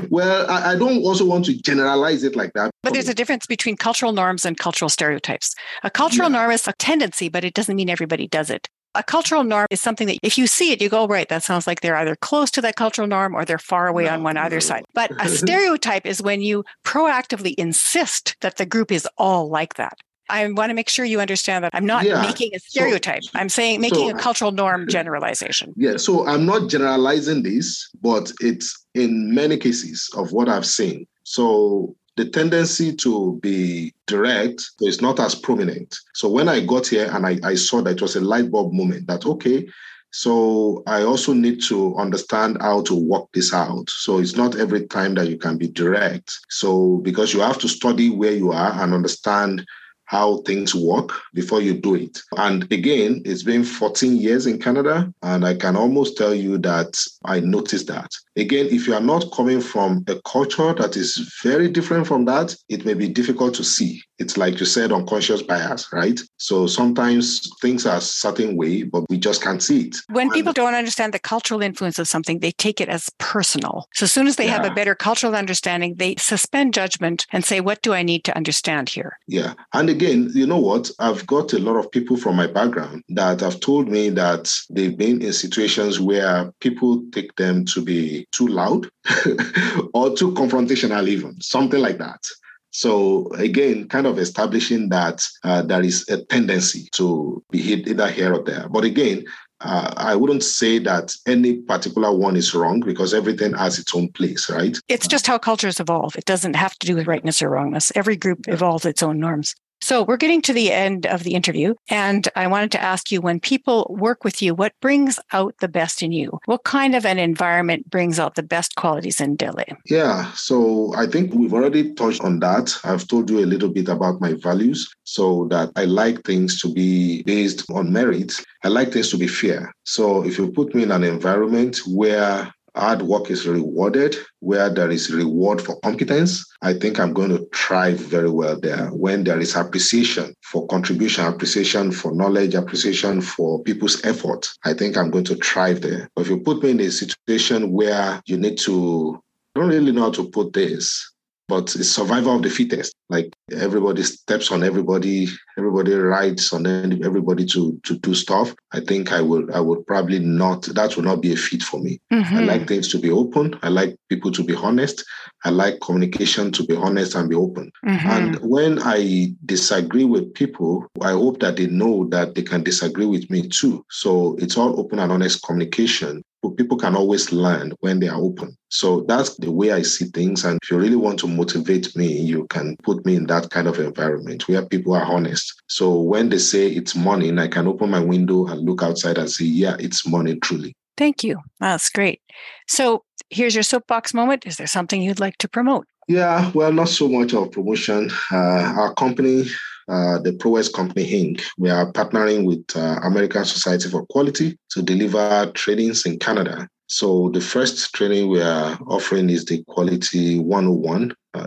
[0.09, 2.71] well, I, I, don't also want to generalize it like that.
[2.83, 5.53] But there's a difference between cultural norms and cultural stereotypes.
[5.83, 6.37] A cultural yeah.
[6.37, 8.69] norm is a tendency, but it doesn't mean everybody does it.
[8.95, 11.67] A cultural norm is something that if you see it, you go, right, that sounds
[11.67, 14.37] like they're either close to that cultural norm or they're far away no, on one
[14.37, 14.85] other side.
[14.93, 19.97] But a stereotype is when you proactively insist that the group is all like that.
[20.29, 22.21] I want to make sure you understand that I'm not yeah.
[22.21, 23.23] making a stereotype.
[23.23, 25.73] So, I'm saying making so, a cultural norm generalization.
[25.75, 25.97] Yeah.
[25.97, 31.07] So I'm not generalizing this, but it's in many cases of what I've seen.
[31.23, 35.95] So the tendency to be direct is not as prominent.
[36.13, 38.73] So when I got here and I, I saw that it was a light bulb
[38.73, 39.67] moment that, okay,
[40.11, 43.89] so I also need to understand how to work this out.
[43.89, 46.35] So it's not every time that you can be direct.
[46.49, 49.65] So because you have to study where you are and understand
[50.07, 52.19] how things work before you do it.
[52.37, 56.99] And again, it's been 14 years in Canada, and I can almost tell you that
[57.25, 58.09] I noticed that.
[58.37, 62.55] Again, if you are not coming from a culture that is very different from that,
[62.69, 64.01] it may be difficult to see.
[64.19, 66.19] It's like you said, unconscious bias, right?
[66.37, 69.97] So sometimes things are a certain way, but we just can't see it.
[70.09, 73.87] When and people don't understand the cultural influence of something, they take it as personal.
[73.93, 74.61] So as soon as they yeah.
[74.61, 78.35] have a better cultural understanding, they suspend judgment and say, what do I need to
[78.35, 79.19] understand here?
[79.27, 79.53] Yeah.
[79.73, 80.91] And again, you know what?
[80.99, 84.95] I've got a lot of people from my background that have told me that they've
[84.95, 88.85] been in situations where people take them to be too loud
[89.95, 92.23] or too confrontational, even something like that.
[92.69, 98.07] So again, kind of establishing that uh, there is a tendency to be hit either
[98.07, 98.69] here or there.
[98.69, 99.25] But again,
[99.61, 104.11] uh, I wouldn't say that any particular one is wrong because everything has its own
[104.11, 104.77] place, right?
[104.87, 106.15] It's just how cultures evolve.
[106.15, 107.91] It doesn't have to do with rightness or wrongness.
[107.95, 109.55] Every group evolves its own norms.
[109.81, 113.21] So we're getting to the end of the interview, and I wanted to ask you
[113.21, 116.39] when people work with you, what brings out the best in you?
[116.45, 119.65] What kind of an environment brings out the best qualities in Dele?
[119.85, 122.75] Yeah, so I think we've already touched on that.
[122.83, 126.73] I've told you a little bit about my values, so that I like things to
[126.73, 128.33] be based on merit.
[128.63, 129.71] I like things to be fair.
[129.85, 134.89] So if you put me in an environment where hard work is rewarded, where there
[134.89, 138.87] is reward for competence, I think I'm going to thrive very well there.
[138.87, 144.97] When there is appreciation for contribution, appreciation for knowledge, appreciation for people's effort, I think
[144.97, 146.09] I'm going to thrive there.
[146.15, 149.19] But if you put me in a situation where you need to,
[149.55, 151.13] I don't really know how to put this,
[151.47, 152.93] but it's survival of the fittest.
[153.09, 155.27] Like everybody steps on everybody,
[155.57, 158.53] everybody rides on everybody to to do stuff.
[158.73, 161.79] I think I will I would probably not that would not be a fit for
[161.79, 162.01] me.
[162.11, 162.35] Mm-hmm.
[162.35, 163.57] I like things to be open.
[163.63, 165.05] I like people to be honest.
[165.45, 167.71] I like communication to be honest and be open.
[167.85, 168.09] Mm-hmm.
[168.09, 173.05] And when I disagree with people, I hope that they know that they can disagree
[173.05, 173.85] with me too.
[173.89, 178.21] So it's all open and honest communication But people can always learn when they are
[178.21, 178.55] open.
[178.69, 180.45] So that's the way I see things.
[180.45, 183.67] And if you really want to motivate me, you can put me in that kind
[183.67, 185.61] of environment where people are honest.
[185.67, 189.29] So when they say it's morning, I can open my window and look outside and
[189.29, 190.73] say, yeah, it's morning truly.
[190.97, 191.39] Thank you.
[191.59, 192.21] That's great.
[192.67, 194.45] So here's your soapbox moment.
[194.45, 195.85] Is there something you'd like to promote?
[196.07, 198.09] Yeah, well, not so much of promotion.
[198.31, 199.45] Uh, our company
[199.89, 201.43] uh, the Prowezz Company Inc.
[201.57, 206.67] We are partnering with uh, American Society for Quality to deliver trainings in Canada.
[206.89, 211.45] So the first training we are offering is the Quality 101, uh,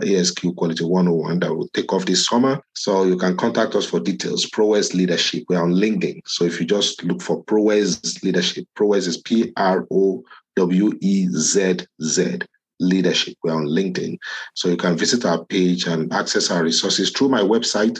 [0.55, 2.61] Quality 101 that will take off this summer.
[2.73, 4.45] So you can contact us for details.
[4.45, 5.45] Prowezz Leadership.
[5.49, 6.21] We're on LinkedIn.
[6.27, 10.23] So if you just look for Prowezz Leadership, Prowezz is P R O
[10.57, 12.39] W E Z Z
[12.79, 13.35] leadership.
[13.43, 14.17] We're on LinkedIn.
[14.53, 17.99] So you can visit our page and access our resources through my website,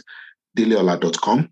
[0.56, 1.50] deleola.com.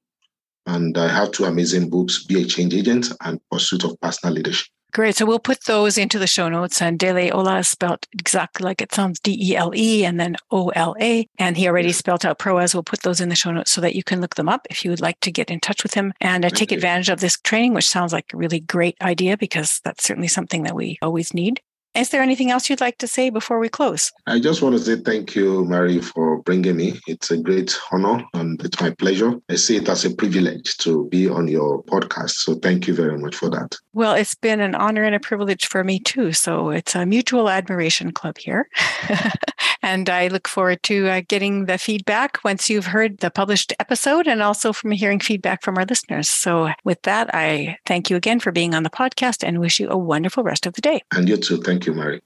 [0.67, 4.67] And I have two amazing books, Be a Change Agent and Pursuit of Personal Leadership.
[4.91, 5.15] Great.
[5.15, 6.81] So we'll put those into the show notes.
[6.81, 10.35] And Dele Ola is spelled exactly like it sounds D E L E and then
[10.51, 11.27] O L A.
[11.37, 12.73] And he already spelled out Prowezz.
[12.73, 14.83] We'll put those in the show notes so that you can look them up if
[14.83, 17.37] you would like to get in touch with him and uh, take advantage of this
[17.39, 21.33] training, which sounds like a really great idea because that's certainly something that we always
[21.33, 21.61] need.
[21.99, 24.13] Is there anything else you'd like to say before we close?
[24.25, 26.97] I just want to say thank you, Mary, for bringing me.
[27.07, 29.33] It's a great honor and it's my pleasure.
[29.49, 32.35] I see it as a privilege to be on your podcast.
[32.45, 33.75] So thank you very much for that.
[33.91, 36.31] Well, it's been an honor and a privilege for me too.
[36.31, 38.69] So it's a mutual admiration club here.
[39.81, 44.27] and I look forward to uh, getting the feedback once you've heard the published episode
[44.27, 46.29] and also from hearing feedback from our listeners.
[46.29, 49.89] So with that, I thank you again for being on the podcast and wish you
[49.89, 51.01] a wonderful rest of the day.
[51.13, 51.61] And you too.
[51.61, 52.21] Thank you, Mary.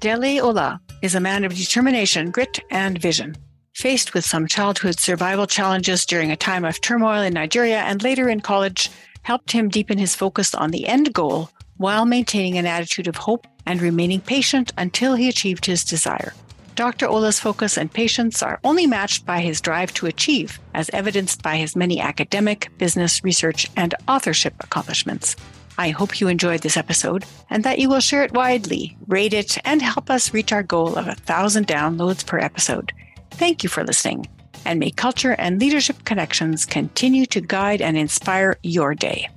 [0.00, 3.34] Dele Ola is a man of determination, grit, and vision.
[3.74, 8.28] Faced with some childhood survival challenges during a time of turmoil in Nigeria and later
[8.28, 8.90] in college,
[9.24, 13.46] helped him deepen his focus on the end goal while maintaining an attitude of hope
[13.66, 16.32] and remaining patient until he achieved his desire.
[16.76, 17.08] Dr.
[17.08, 21.56] Ola's focus and patience are only matched by his drive to achieve, as evidenced by
[21.56, 25.36] his many academic, business, research, and authorship accomplishments.
[25.78, 29.58] I hope you enjoyed this episode and that you will share it widely, rate it,
[29.64, 32.92] and help us reach our goal of a thousand downloads per episode.
[33.32, 34.26] Thank you for listening,
[34.64, 39.28] and may culture and leadership connections continue to guide and inspire your day.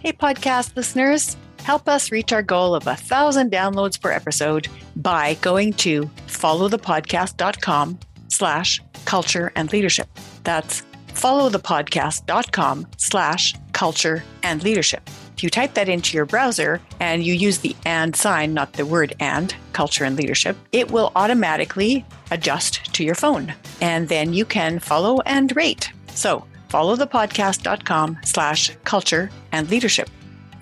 [0.00, 1.36] Hey, podcast listeners.
[1.62, 7.98] Help us reach our goal of a thousand downloads per episode by going to followthepodcast.com
[8.28, 10.08] slash culture and leadership.
[10.42, 10.82] That's
[11.14, 15.08] followthepodcast.com slash culture and leadership.
[15.36, 18.86] If you type that into your browser and you use the and sign, not the
[18.86, 22.04] word and, culture and leadership, it will automatically
[22.34, 23.54] adjust to your phone.
[23.80, 25.90] And then you can follow and rate.
[26.08, 30.10] So followthepodcast.com slash culture and leadership.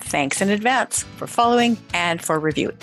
[0.01, 2.79] Thanks in advance for following and for reviewing.